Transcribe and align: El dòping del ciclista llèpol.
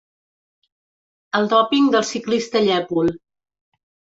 El 1.41 1.45
dòping 1.53 1.91
del 1.97 2.07
ciclista 2.13 2.65
llèpol. 2.67 3.17